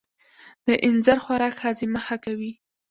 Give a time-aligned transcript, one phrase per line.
[0.65, 2.51] د اینځر خوراک هاضمه ښه کوي.